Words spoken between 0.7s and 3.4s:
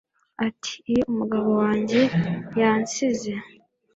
Iyo umugabo wanjye yansize